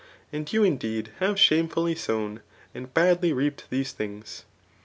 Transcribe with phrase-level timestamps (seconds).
[0.33, 2.39] And, you indeed hwe shamejulbf somiy
[2.73, 4.45] and badly reaped^ these things.